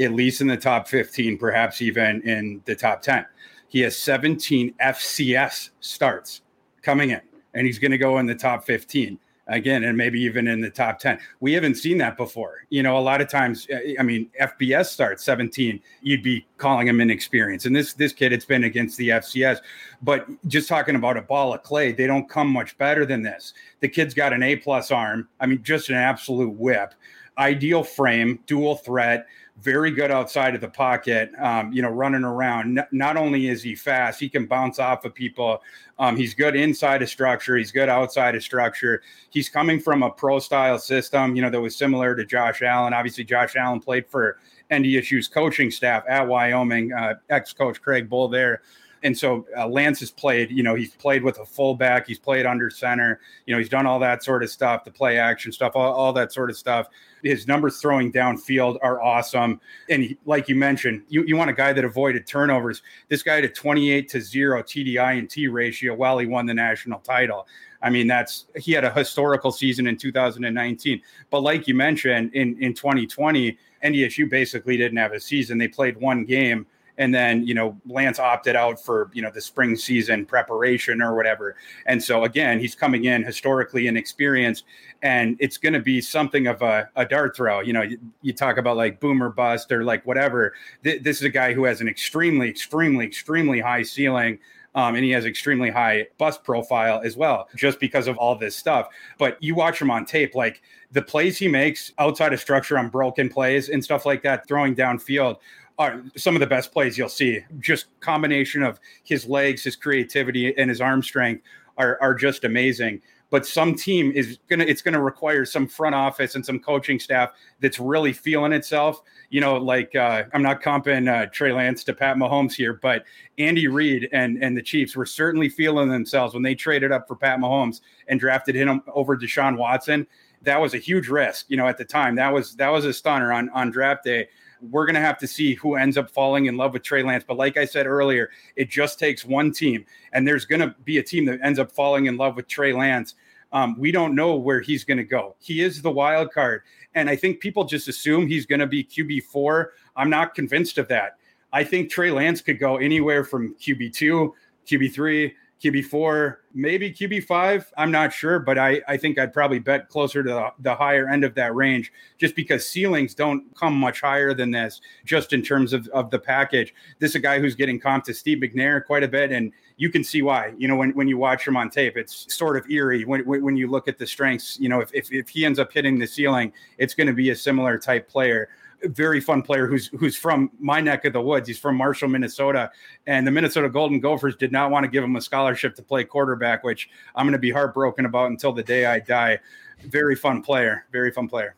[0.00, 3.24] at least in the top 15, perhaps even in the top 10.
[3.68, 6.42] He has 17 FCS starts
[6.82, 7.20] coming in,
[7.54, 10.70] and he's going to go in the top 15 again and maybe even in the
[10.70, 12.64] top 10 we haven't seen that before.
[12.70, 16.88] You know a lot of times uh, i mean fbs starts 17 you'd be calling
[16.88, 17.66] him inexperienced.
[17.66, 19.58] And this this kid it's been against the fcs
[20.02, 23.54] but just talking about a ball of clay they don't come much better than this.
[23.80, 25.28] The kid's got an a plus arm.
[25.40, 26.94] I mean just an absolute whip.
[27.36, 29.26] Ideal frame dual threat
[29.60, 32.78] very good outside of the pocket, um, you know, running around.
[32.78, 35.62] N- not only is he fast, he can bounce off of people.
[35.98, 37.56] Um, he's good inside of structure.
[37.56, 39.02] He's good outside of structure.
[39.30, 42.92] He's coming from a pro style system, you know, that was similar to Josh Allen.
[42.92, 44.38] Obviously, Josh Allen played for
[44.70, 48.62] NDSU's coaching staff at Wyoming, uh, ex coach Craig Bohl there.
[49.04, 52.46] And so uh, Lance has played, you know, he's played with a fullback, he's played
[52.46, 55.72] under center, you know, he's done all that sort of stuff, the play action stuff,
[55.74, 56.88] all, all that sort of stuff.
[57.22, 59.60] His numbers throwing downfield are awesome.
[59.90, 62.82] And he, like you mentioned, you, you want a guy that avoided turnovers.
[63.08, 66.54] This guy had a 28 to 0 TDI and T ratio while he won the
[66.54, 67.46] national title.
[67.82, 71.02] I mean, that's he had a historical season in 2019.
[71.28, 75.58] But like you mentioned, in, in 2020, NDSU basically didn't have a season.
[75.58, 76.66] They played one game
[76.98, 81.14] and then you know Lance opted out for you know the spring season preparation or
[81.14, 81.56] whatever.
[81.86, 84.64] And so again, he's coming in historically inexperienced,
[85.02, 87.60] and it's going to be something of a, a dart throw.
[87.60, 90.54] You know, you, you, talk about like boomer bust or like whatever.
[90.82, 94.38] Th- this is a guy who has an extremely, extremely, extremely high ceiling.
[94.76, 98.56] Um, and he has extremely high bust profile as well, just because of all this
[98.56, 98.88] stuff.
[99.18, 102.88] But you watch him on tape, like the plays he makes outside of structure on
[102.88, 105.36] broken plays and stuff like that, throwing downfield
[105.78, 107.40] are some of the best plays you'll see.
[107.58, 111.42] Just combination of his legs, his creativity, and his arm strength
[111.76, 113.00] are, are just amazing.
[113.30, 117.30] But some team is gonna it's gonna require some front office and some coaching staff
[117.58, 119.02] that's really feeling itself.
[119.30, 123.04] You know, like uh, I'm not comping uh, Trey Lance to Pat Mahomes here, but
[123.38, 127.16] Andy Reid and and the Chiefs were certainly feeling themselves when they traded up for
[127.16, 130.06] Pat Mahomes and drafted him over Deshaun Watson.
[130.42, 132.14] That was a huge risk, you know, at the time.
[132.14, 134.28] That was that was a stunner on on draft day
[134.70, 137.24] we're going to have to see who ends up falling in love with Trey Lance.
[137.26, 140.98] But like I said earlier, it just takes one team, and there's going to be
[140.98, 143.14] a team that ends up falling in love with Trey Lance.
[143.52, 145.36] Um, we don't know where he's going to go.
[145.38, 146.62] He is the wild card.
[146.94, 149.66] And I think people just assume he's going to be QB4.
[149.94, 151.18] I'm not convinced of that.
[151.52, 154.32] I think Trey Lance could go anywhere from QB2,
[154.66, 155.32] QB3,
[155.64, 157.64] QB4, maybe QB5.
[157.78, 161.08] I'm not sure, but I, I think I'd probably bet closer to the, the, higher
[161.08, 165.40] end of that range just because ceilings don't come much higher than this, just in
[165.40, 166.74] terms of, of the package.
[166.98, 169.88] This is a guy who's getting comped to Steve McNair quite a bit, and you
[169.88, 170.52] can see why.
[170.58, 173.56] You know, when, when you watch him on tape, it's sort of eerie when, when
[173.56, 174.60] you look at the strengths.
[174.60, 177.30] You know, if, if, if he ends up hitting the ceiling, it's going to be
[177.30, 178.50] a similar type player
[178.88, 181.48] very fun player who's who's from my neck of the woods.
[181.48, 182.70] He's from Marshall, Minnesota,
[183.06, 186.04] and the Minnesota Golden Gophers did not want to give him a scholarship to play
[186.04, 189.38] quarterback, which I'm going to be heartbroken about until the day I die.
[189.82, 191.56] Very fun player, very fun player.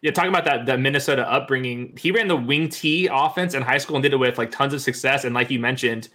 [0.00, 3.78] Yeah, talking about that that Minnesota upbringing, he ran the wing T offense in high
[3.78, 5.24] school and did it with like tons of success.
[5.24, 6.08] And like you mentioned,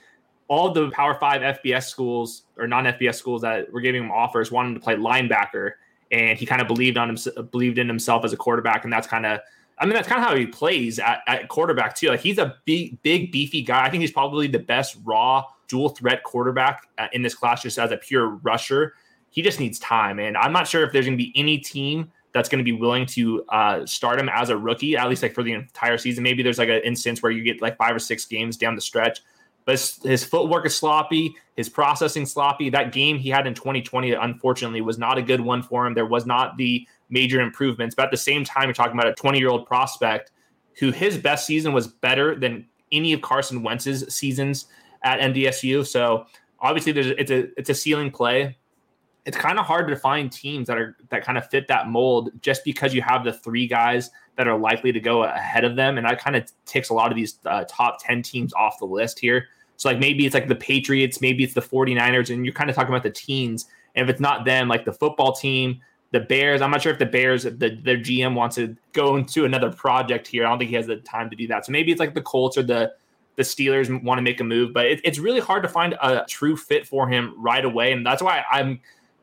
[0.47, 4.51] all the Power Five FBS schools or non FBS schools that were giving him offers
[4.51, 5.71] wanted him to play linebacker,
[6.11, 7.17] and he kind of believed on him,
[7.51, 9.39] believed in himself as a quarterback, and that's kind of
[9.77, 12.07] I mean, that's kind of how he plays at, at, quarterback too.
[12.09, 13.85] Like he's a big, big, beefy guy.
[13.85, 17.79] I think he's probably the best raw dual threat quarterback uh, in this class, just
[17.79, 18.93] as a pure rusher.
[19.31, 22.11] He just needs time, and I'm not sure if there's going to be any team
[22.33, 25.33] that's going to be willing to uh, start him as a rookie, at least like
[25.33, 26.23] for the entire season.
[26.23, 28.81] Maybe there's like an instance where you get like five or six games down the
[28.81, 29.21] stretch,
[29.65, 32.69] but his, his footwork is sloppy, his processing sloppy.
[32.69, 35.93] That game he had in 2020, unfortunately, was not a good one for him.
[35.93, 37.95] There was not the major improvements.
[37.95, 40.31] But at the same time, you're talking about a 20 year old prospect
[40.79, 44.65] who his best season was better than any of Carson Wentz's seasons
[45.03, 45.85] at NDSU.
[45.85, 46.25] So
[46.59, 48.57] obviously, there's it's a it's a ceiling play.
[49.25, 52.31] It's kind of hard to find teams that are that kind of fit that mold
[52.41, 55.97] just because you have the three guys that are likely to go ahead of them,
[55.97, 58.85] and that kind of takes a lot of these uh, top ten teams off the
[58.85, 59.47] list here.
[59.77, 62.75] So like maybe it's like the Patriots, maybe it's the 49ers, and you're kind of
[62.75, 63.67] talking about the teens.
[63.95, 65.81] And if it's not them, like the football team,
[66.13, 69.45] the Bears, I'm not sure if the Bears, the, their GM wants to go into
[69.45, 70.45] another project here.
[70.45, 71.65] I don't think he has the time to do that.
[71.65, 72.93] So maybe it's like the Colts or the
[73.35, 76.23] the Steelers want to make a move, but it, it's really hard to find a
[76.29, 78.79] true fit for him right away, and that's why I'm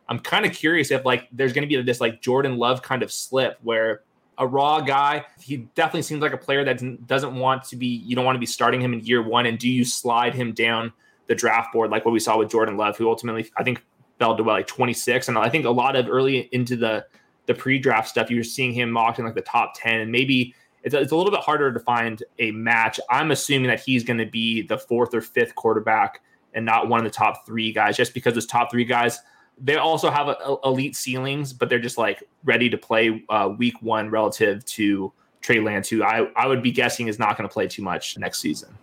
[0.08, 3.04] I'm kind of curious if like there's going to be this like Jordan Love kind
[3.04, 4.02] of slip where
[4.36, 5.24] a raw guy.
[5.40, 8.40] He definitely seems like a player that doesn't want to be, you don't want to
[8.40, 9.46] be starting him in year one.
[9.46, 10.92] And do you slide him down
[11.28, 13.84] the draft board like what we saw with Jordan Love, who ultimately, I think,
[14.20, 15.26] fell to like 26.
[15.26, 17.04] And I think a lot of early into the,
[17.46, 20.54] the pre-draft stuff, you're seeing him mocked in like the top 10 and maybe
[20.84, 23.00] it's a, it's a little bit harder to find a match.
[23.10, 26.22] I'm assuming that he's going to be the fourth or fifth quarterback
[26.54, 29.18] and not one of the top three guys, just because those top three guys
[29.60, 33.50] they also have a, a elite ceilings, but they're just like ready to play uh,
[33.58, 37.48] week one relative to Trey Lance, who I, I would be guessing is not going
[37.48, 38.76] to play too much next season.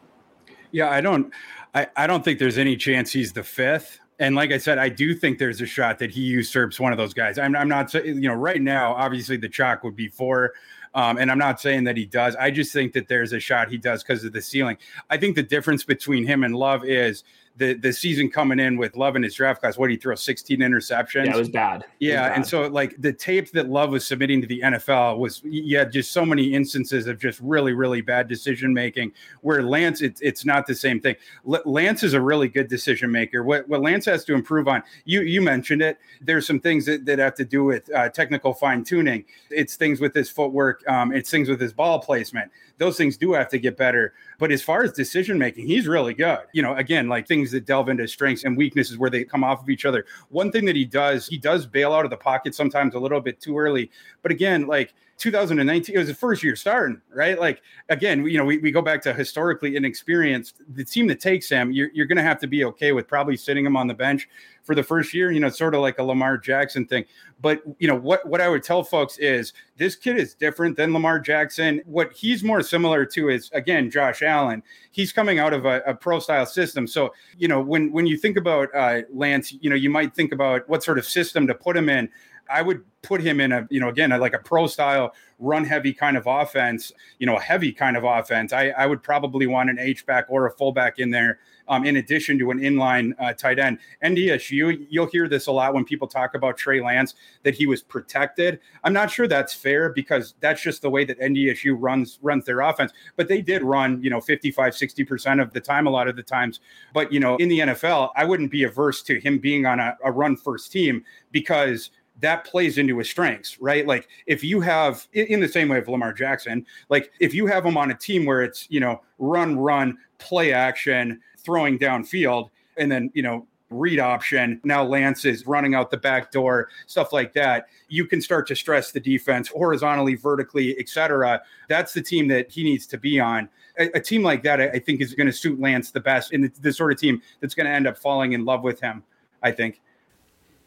[0.72, 1.34] Yeah, I don't
[1.74, 4.00] I, I don't think there's any chance he's the fifth.
[4.20, 6.98] And like I said, I do think there's a shot that he usurps one of
[6.98, 7.38] those guys.
[7.38, 10.54] I'm, I'm not saying, you know, right now, obviously the chalk would be four.
[10.96, 12.36] Um, and I'm not saying that he does.
[12.38, 14.78] I just think that there's a shot he does because of the ceiling.
[15.12, 17.24] I think the difference between him and Love is
[17.58, 20.16] the the season coming in with Love in his draft class, what did he throw
[20.16, 21.26] 16 interceptions?
[21.26, 21.86] Yeah, it was bad.
[22.00, 22.36] yeah, was bad.
[22.36, 26.12] and so like the tape that Love was submitting to the NFL was yeah, just
[26.12, 29.12] so many instances of just really really bad decision making.
[29.42, 31.16] Where Lance, it's it's not the same thing.
[31.48, 33.44] L- Lance is a really good decision maker.
[33.44, 35.98] What what Lance has to improve on, you you mentioned it.
[36.22, 39.26] There's some things that, that have to do with uh, technical fine tuning.
[39.50, 40.88] It's things with his footwork.
[40.88, 44.14] Um, it's things with his ball placement those things do have to get better.
[44.40, 46.40] But as far as decision making, he's really good.
[46.54, 49.62] You know, again, like things that delve into strengths and weaknesses where they come off
[49.62, 50.06] of each other.
[50.30, 53.22] One thing that he does, he does bail out of the pocket sometimes a little
[53.22, 53.90] bit too early.
[54.22, 57.40] But again, like 2019, it was the first year starting, right?
[57.40, 60.62] Like, again, you know, we, we go back to historically inexperienced.
[60.76, 63.36] The team that takes him, you're, you're going to have to be okay with probably
[63.36, 64.30] sitting him on the bench
[64.64, 67.04] for the first year, you know, sort of like a Lamar Jackson thing.
[67.42, 70.94] But, you know, what, what I would tell folks is this kid is different than
[70.94, 71.82] Lamar Jackson.
[71.86, 74.62] What he's more similar to is, again, Josh Allen.
[74.92, 76.86] He's coming out of a, a pro style system.
[76.86, 80.32] So, you know, when, when you think about uh, Lance, you know, you might think
[80.32, 82.10] about what sort of system to put him in.
[82.50, 85.94] I would put him in a, you know, again, like a pro style run heavy
[85.94, 88.52] kind of offense, you know, a heavy kind of offense.
[88.52, 91.40] I, I would probably want an H back or a fullback in there.
[91.70, 95.74] Um, in addition to an inline uh, tight end, NDSU, you'll hear this a lot
[95.74, 98.60] when people talk about Trey Lance that he was protected.
[98.86, 102.62] I'm not sure that's fair because that's just the way that NDSU runs runs their
[102.62, 102.94] offense.
[103.18, 106.16] But they did run, you know, 55, 60 percent of the time, a lot of
[106.16, 106.62] the times.
[106.94, 109.98] But you know, in the NFL, I wouldn't be averse to him being on a,
[110.06, 113.86] a run first team because that plays into his strengths, right?
[113.86, 117.66] Like if you have in the same way of Lamar Jackson, like if you have
[117.66, 122.92] him on a team where it's, you know, run, run, play action, throwing downfield, and
[122.92, 124.62] then, you know, read option.
[124.64, 127.68] Now Lance is running out the back door, stuff like that.
[127.90, 131.42] You can start to stress the defense horizontally, vertically, etc.
[131.68, 133.50] That's the team that he needs to be on.
[133.78, 136.46] A, a team like that, I, think, is going to suit Lance the best, and
[136.46, 139.04] the, the sort of team that's going to end up falling in love with him.
[139.44, 139.82] I think.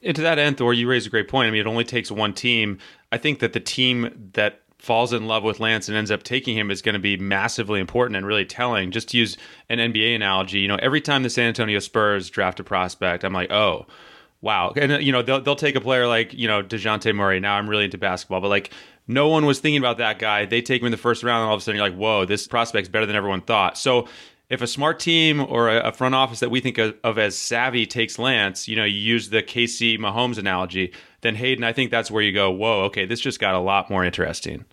[0.02, 1.48] And to that end, Thor, you raise a great point.
[1.48, 2.78] I mean, it only takes one team.
[3.12, 6.56] I think that the team that falls in love with Lance and ends up taking
[6.56, 8.90] him is going to be massively important and really telling.
[8.90, 9.36] Just to use
[9.68, 13.34] an NBA analogy, you know, every time the San Antonio Spurs draft a prospect, I'm
[13.34, 13.86] like, oh,
[14.40, 14.72] wow.
[14.74, 17.40] And, you know, they'll, they'll take a player like, you know, DeJounte Murray.
[17.40, 18.70] Now I'm really into basketball, but like,
[19.06, 20.46] no one was thinking about that guy.
[20.46, 22.24] They take him in the first round, and all of a sudden you're like, whoa,
[22.24, 23.76] this prospect's better than everyone thought.
[23.76, 24.08] So
[24.50, 27.86] if a smart team or a, front office that we think of, of, as savvy
[27.86, 32.10] takes Lance, you know, you use the KC Mahomes analogy, then Hayden, I think that's
[32.10, 34.64] where you go, whoa, okay, this just got a lot more interesting.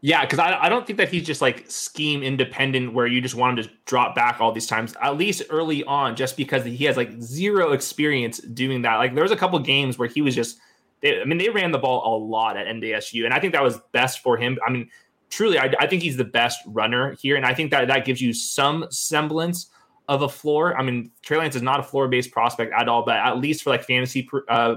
[0.00, 3.34] Yeah, because I, I don't think that he's just like scheme independent where you just
[3.34, 6.84] want him to drop back all these times, at least early on, just because he
[6.84, 8.96] has like zero experience doing that.
[8.96, 10.58] Like there was a couple games where he was just,
[11.04, 13.78] I mean, they ran the ball a lot at NDSU, and I think that was
[13.92, 14.58] best for him.
[14.66, 14.90] I mean,
[15.30, 18.20] truly, I, I, think he's the best runner here, and I think that that gives
[18.20, 19.70] you some semblance
[20.08, 20.76] of a floor.
[20.76, 23.62] I mean, Trey Lance is not a floor based prospect at all, but at least
[23.62, 24.76] for like fantasy, uh,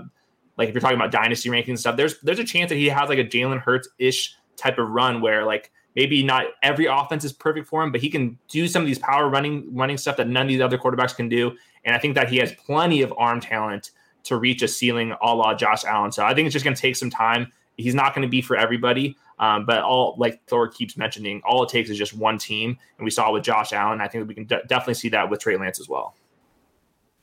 [0.57, 2.87] like if you're talking about dynasty rankings and stuff, there's there's a chance that he
[2.87, 7.23] has like a Jalen Hurts ish type of run where like maybe not every offense
[7.23, 10.17] is perfect for him, but he can do some of these power running running stuff
[10.17, 11.55] that none of these other quarterbacks can do.
[11.85, 13.91] And I think that he has plenty of arm talent
[14.23, 16.11] to reach a ceiling a la Josh Allen.
[16.11, 18.41] So I think it's just going to take some time he's not going to be
[18.41, 19.15] for everybody.
[19.39, 23.05] Um, but all like Thor keeps mentioning, all it takes is just one team, and
[23.05, 24.01] we saw with Josh Allen.
[24.01, 26.15] I think we can de- definitely see that with Trey Lance as well.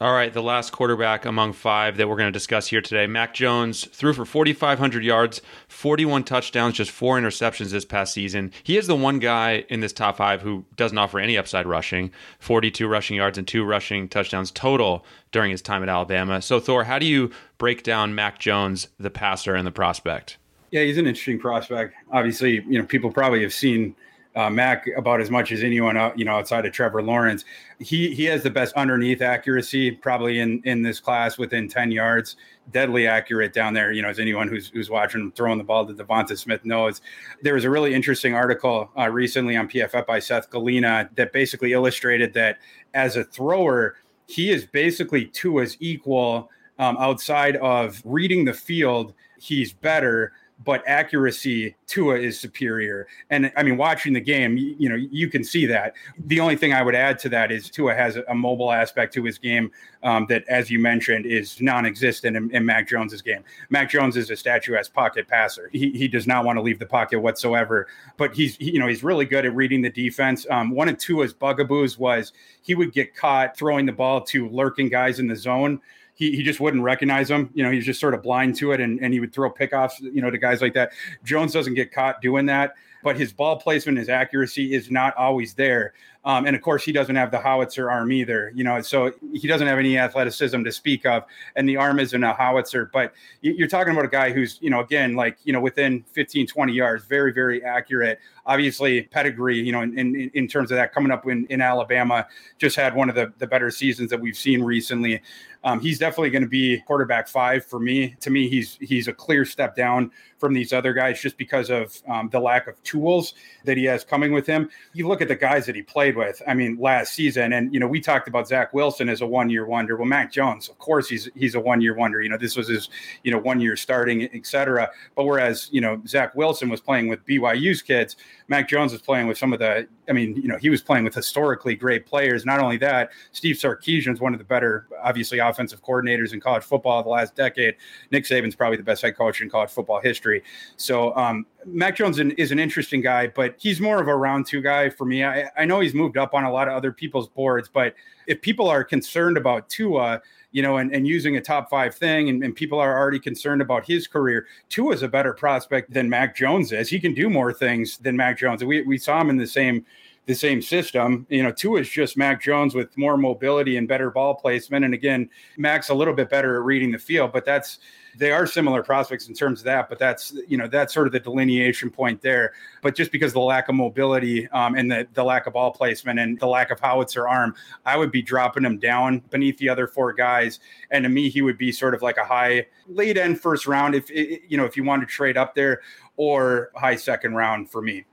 [0.00, 3.06] All right, the last quarterback among five that we're going to discuss here today.
[3.06, 8.52] Mac Jones threw for 4,500 yards, 41 touchdowns, just four interceptions this past season.
[8.64, 12.10] He is the one guy in this top five who doesn't offer any upside rushing
[12.40, 16.42] 42 rushing yards and two rushing touchdowns total during his time at Alabama.
[16.42, 20.38] So, Thor, how do you break down Mac Jones, the passer and the prospect?
[20.74, 21.94] Yeah, he's an interesting prospect.
[22.10, 23.94] Obviously, you know, people probably have seen
[24.34, 27.44] uh, Mac about as much as anyone, uh, you know, outside of Trevor Lawrence.
[27.78, 32.34] He he has the best underneath accuracy probably in in this class within ten yards.
[32.72, 33.92] Deadly accurate down there.
[33.92, 37.00] You know, as anyone who's who's watching him throwing the ball to Devonta Smith knows.
[37.42, 41.72] There was a really interesting article uh, recently on PFF by Seth Galina that basically
[41.72, 42.58] illustrated that
[42.94, 43.94] as a thrower,
[44.26, 46.50] he is basically Tua's equal
[46.80, 49.14] um, outside of reading the field.
[49.38, 53.08] He's better but accuracy Tua is superior.
[53.30, 55.94] And I mean, watching the game, you, you, know, you can see that.
[56.26, 59.24] The only thing I would add to that is Tua has a, mobile aspect to
[59.24, 59.70] his game
[60.02, 63.42] um, that, as you mentioned, is non-existent in, in, Mac Jones's game.
[63.70, 65.70] Mac Jones is a statuesque pocket passer.
[65.72, 67.86] He, he does not want to leave the pocket whatsoever.
[68.16, 70.46] But he's he, you know he's really good at reading the defense.
[70.50, 72.32] Um, one of Tua's bugaboos was
[72.62, 75.80] he would get caught throwing the ball to lurking guys in the zone
[76.14, 77.50] he, he just wouldn't recognize them.
[77.54, 80.00] You know, he's just sort of blind to it and, and he would throw pickoffs,
[80.00, 80.92] you know, to guys like that.
[81.24, 85.54] Jones doesn't get caught doing that, but his ball placement, his accuracy is not always
[85.54, 85.92] there.
[86.24, 89.46] Um, and of course, he doesn't have the howitzer arm either, you know, so he
[89.46, 91.24] doesn't have any athleticism to speak of.
[91.54, 93.12] And the arm isn't a howitzer, but
[93.42, 96.72] you're talking about a guy who's, you know, again, like, you know, within 15, 20
[96.72, 98.18] yards, very, very accurate.
[98.46, 102.26] Obviously, pedigree, you know, in, in, in terms of that coming up in, in Alabama,
[102.58, 105.20] just had one of the, the better seasons that we've seen recently.
[105.64, 108.14] Um, he's definitely going to be quarterback five for me.
[108.20, 111.96] To me, he's he's a clear step down from these other guys just because of
[112.06, 113.32] um, the lack of tools
[113.64, 114.68] that he has coming with him.
[114.92, 116.40] You look at the guys that he played with.
[116.46, 119.50] I mean, last season, and you know, we talked about Zach Wilson as a one
[119.50, 119.96] year wonder.
[119.96, 122.22] Well, Mac Jones, of course, he's he's a one year wonder.
[122.22, 122.88] You know, this was his
[123.22, 124.90] you know one year starting, etc.
[125.14, 128.16] But whereas you know Zach Wilson was playing with BYU's kids,
[128.48, 129.86] Mac Jones was playing with some of the.
[130.08, 132.44] I mean, you know, he was playing with historically great players.
[132.44, 136.62] Not only that, Steve Sarkisian is one of the better, obviously, offensive coordinators in college
[136.62, 137.76] football of the last decade.
[138.10, 140.42] Nick Saban's probably the best head coach in college football history.
[140.76, 144.60] So um, Mac Jones is an interesting guy, but he's more of a round two
[144.60, 145.24] guy for me.
[145.24, 147.94] I, I know he's moved up on a lot of other people's boards, but
[148.26, 150.20] if people are concerned about Tua,
[150.54, 153.60] you know, and, and using a top five thing, and, and people are already concerned
[153.60, 156.88] about his career, Tua is a better prospect than Mac Jones is.
[156.88, 158.62] He can do more things than Mac Jones.
[158.62, 159.84] We, we saw him in the same
[160.26, 161.26] the same system.
[161.28, 164.84] You know, Tua is just Mac Jones with more mobility and better ball placement.
[164.84, 167.78] And again, Mac's a little bit better at reading the field, but that's
[168.16, 171.12] they are similar prospects in terms of that, but that's you know that's sort of
[171.12, 172.52] the delineation point there.
[172.80, 176.18] But just because the lack of mobility um, and the, the lack of ball placement
[176.18, 177.54] and the lack of howitzer arm,
[177.84, 180.60] I would be dropping him down beneath the other four guys.
[180.90, 183.94] And to me, he would be sort of like a high late end first round
[183.94, 185.82] if you know if you want to trade up there,
[186.16, 188.04] or high second round for me.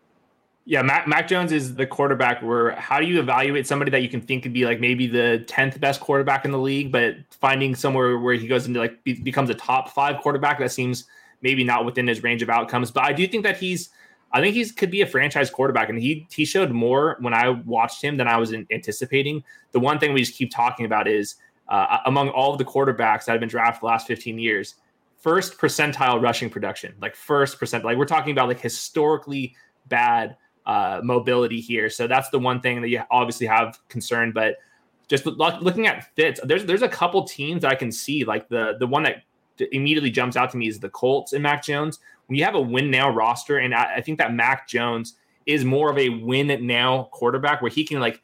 [0.65, 4.09] Yeah, Mac, Mac, Jones is the quarterback where how do you evaluate somebody that you
[4.09, 7.73] can think could be like maybe the 10th best quarterback in the league, but finding
[7.73, 11.05] somewhere where he goes into like be, becomes a top five quarterback that seems
[11.41, 12.91] maybe not within his range of outcomes.
[12.91, 13.89] But I do think that he's,
[14.31, 17.49] I think he's could be a franchise quarterback, and he he showed more when I
[17.49, 19.43] watched him than I was anticipating.
[19.71, 21.35] The one thing we just keep talking about is
[21.67, 24.75] uh, among all of the quarterbacks that have been drafted the last 15 years,
[25.17, 29.55] first percentile rushing production, like first percent, like we're talking about like historically
[29.87, 31.89] bad uh, mobility here.
[31.89, 34.31] So that's the one thing that you obviously have concern.
[34.31, 34.57] But
[35.07, 38.23] just looking at fits, there's there's a couple teams that I can see.
[38.23, 39.23] Like the the one that
[39.71, 41.99] immediately jumps out to me is the Colts and Mac Jones.
[42.27, 45.65] When you have a win now roster, and I, I think that Mac Jones is
[45.65, 48.21] more of a win now quarterback where he can like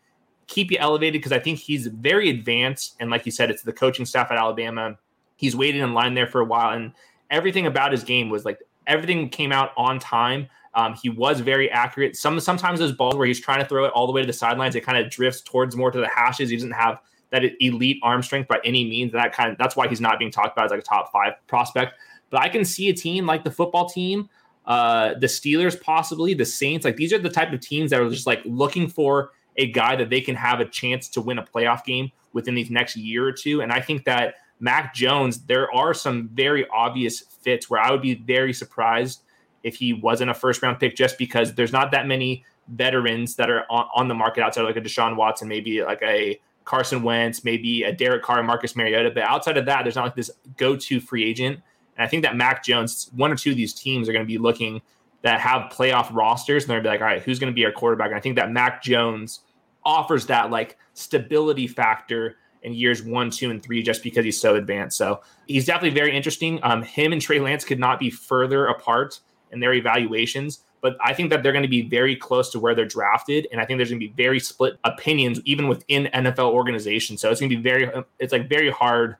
[0.47, 2.95] keep you elevated because I think he's very advanced.
[2.99, 4.97] And like you said, it's the coaching staff at Alabama.
[5.35, 6.93] He's waited in line there for a while, and
[7.29, 10.47] everything about his game was like everything came out on time.
[10.77, 12.15] Um, he was very accurate.
[12.15, 14.31] Some sometimes those balls where he's trying to throw it all the way to the
[14.31, 16.51] sidelines, it kind of drifts towards more to the hashes.
[16.51, 16.99] He doesn't have
[17.31, 19.11] that elite arm strength by any means.
[19.11, 21.33] That kind of that's why he's not being talked about as like a top five
[21.47, 21.95] prospect.
[22.29, 24.29] But I can see a team like the football team,
[24.67, 26.85] uh, the Steelers, possibly the Saints.
[26.85, 29.95] Like these are the type of teams that are just like looking for a guy
[29.95, 33.27] that they can have a chance to win a playoff game within these next year
[33.27, 33.61] or two.
[33.61, 38.03] And I think that Mac Jones, there are some very obvious fits where I would
[38.03, 39.23] be very surprised
[39.67, 43.49] if he wasn't a first round pick, just because there's not that many veterans that
[43.49, 47.03] are on, on the market outside of like a Deshaun Watson, maybe like a Carson
[47.03, 49.11] Wentz, maybe a Derek Carr, Marcus Mariota.
[49.11, 51.61] But outside of that, there's not like this go to free agent.
[51.97, 54.27] And I think that Mac Jones, one or two of these teams are going to
[54.27, 54.81] be looking
[55.23, 57.71] that have playoff rosters, and they're be like, all right, who's going to be our
[57.71, 58.07] quarterback?
[58.07, 59.41] And I think that Mac Jones
[59.83, 64.55] offers that like stability factor in years one, two, and three, just because he's so
[64.55, 64.97] advanced.
[64.97, 66.59] So he's definitely very interesting.
[66.63, 69.19] Um, him and Trey Lance could not be further apart
[69.51, 72.75] in their evaluations, but I think that they're going to be very close to where
[72.75, 76.51] they're drafted, and I think there's going to be very split opinions even within NFL
[76.51, 77.21] organizations.
[77.21, 79.17] So it's going to be very, it's like very hard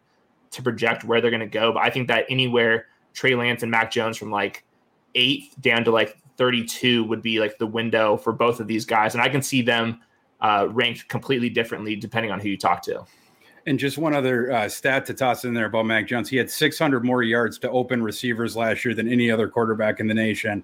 [0.52, 1.74] to project where they're going to go.
[1.74, 4.64] But I think that anywhere Trey Lance and Mac Jones from like
[5.16, 9.16] eighth down to like 32 would be like the window for both of these guys,
[9.16, 10.02] and I can see them
[10.40, 13.04] uh, ranked completely differently depending on who you talk to.
[13.68, 16.30] And just one other uh, stat to toss in there about Mac Jones.
[16.30, 20.08] He had 600 more yards to open receivers last year than any other quarterback in
[20.08, 20.64] the nation.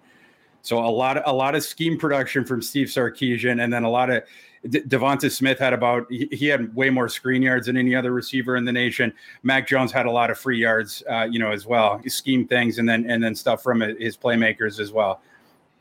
[0.61, 3.89] So a lot of a lot of scheme production from Steve Sarkisian, and then a
[3.89, 4.23] lot of
[4.69, 8.13] De- Devonta Smith had about he, he, had way more screen yards than any other
[8.13, 9.13] receiver in the nation.
[9.43, 11.97] Mac Jones had a lot of free yards, uh, you know, as well.
[11.97, 15.21] He scheme things and then and then stuff from his playmakers as well.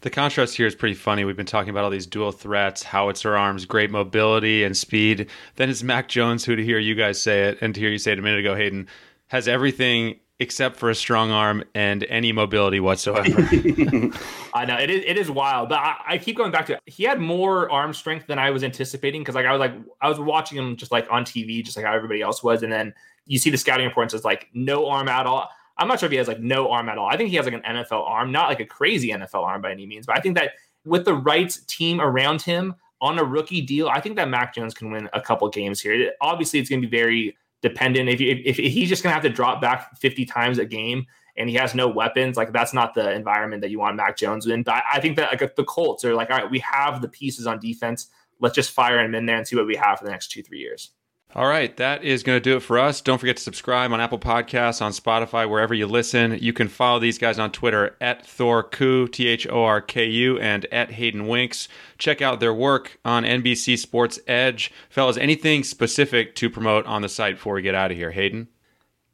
[0.03, 1.25] The contrast here is pretty funny.
[1.25, 5.31] We've been talking about all these dual threats, howitzer arms, great mobility and speed.
[5.55, 7.99] Then it's Mac Jones, who to hear you guys say it and to hear you
[7.99, 8.89] say it a minute ago, Hayden,
[9.29, 13.29] has everything except for a strong arm and any mobility whatsoever.
[14.55, 16.81] I know it is it is wild, but I, I, keep going back to it.
[16.87, 20.09] He had more arm strength than I was anticipating because like I was like I
[20.09, 22.93] was watching him just like on TV, just like how everybody else was, and then
[23.27, 25.49] you see the scouting reports as like no arm at all.
[25.79, 27.09] I'm not sure if he has like no arm at all.
[27.09, 29.73] I think he has like an NFL arm, not like a crazy NFL arm by
[29.73, 30.53] any means, but I think that
[30.85, 34.75] with the right team around him on a rookie deal, I think that Mac Jones
[34.75, 36.13] can win a couple games here.
[36.21, 38.09] Obviously, it's going to be very dependent.
[38.09, 41.07] If, if, if he's just going to have to drop back 50 times a game
[41.37, 44.47] and he has no weapons, like that's not the environment that you want Mac Jones
[44.47, 44.63] in.
[44.63, 47.09] But I, I think that like the Colts are like, all right, we have the
[47.09, 48.09] pieces on defense.
[48.41, 50.43] Let's just fire him in there and see what we have for the next two,
[50.43, 50.91] three years.
[51.35, 53.01] All right, that is going to do it for us.
[53.01, 56.37] Don't forget to subscribe on Apple Podcasts, on Spotify, wherever you listen.
[56.39, 60.39] You can follow these guys on Twitter at Thorku, T H O R K U,
[60.39, 61.69] and at Hayden Winks.
[61.97, 64.71] Check out their work on NBC Sports Edge.
[64.91, 68.11] Fellas, anything specific to promote on the site before we get out of here?
[68.11, 68.49] Hayden?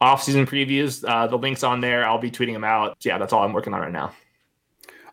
[0.00, 2.04] Off-season previews, uh, the link's on there.
[2.04, 2.96] I'll be tweeting them out.
[3.04, 4.12] Yeah, that's all I'm working on right now.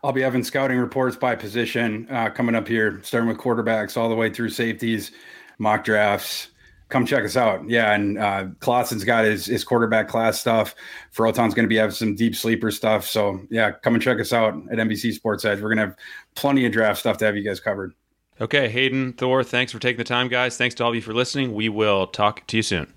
[0.02, 4.08] I'll be having scouting reports by position uh, coming up here, starting with quarterbacks all
[4.08, 5.12] the way through safeties,
[5.58, 6.48] mock drafts
[6.88, 7.68] come check us out.
[7.68, 10.74] Yeah, and uh, Clausen's got his, his quarterback class stuff.
[11.10, 13.06] Froton's going to be having some deep sleeper stuff.
[13.06, 15.60] So yeah, come and check us out at NBC Sports Edge.
[15.60, 15.96] We're going to have
[16.34, 17.94] plenty of draft stuff to have you guys covered.
[18.40, 20.58] Okay, Hayden, Thor, thanks for taking the time, guys.
[20.58, 21.54] Thanks to all of you for listening.
[21.54, 22.92] We will talk to you soon.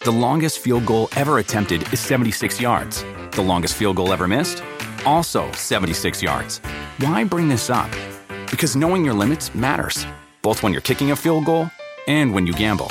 [0.00, 3.04] The longest field goal ever attempted is 76 yards.
[3.32, 4.62] The longest field goal ever missed?
[5.06, 6.58] Also 76 yards.
[6.98, 7.90] Why bring this up?
[8.50, 10.06] Because knowing your limits matters,
[10.42, 11.70] both when you're kicking a field goal
[12.08, 12.90] and when you gamble.